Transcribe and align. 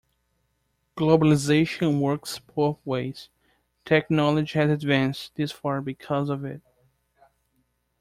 Globalization 0.97 1.99
works 1.99 2.39
both 2.39 2.79
ways. 2.83 3.29
Technology 3.85 4.57
has 4.57 4.71
advanced 4.71 5.35
this 5.35 5.51
far 5.51 5.79
because 5.79 6.27
of 6.27 6.43
it. 6.43 6.63